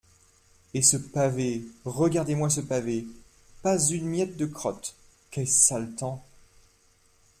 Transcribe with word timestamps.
Et 0.73 0.81
ce 0.81 0.97
pavé… 0.97 1.61
regardez-moi 1.85 2.49
ce 2.49 2.59
pavé!… 2.61 3.05
pas 3.61 3.79
une 3.89 4.07
miette 4.09 4.35
de 4.35 4.47
crotte! 4.47 4.95
qué 5.29 5.45
sale 5.45 5.93
temps! 5.93 6.25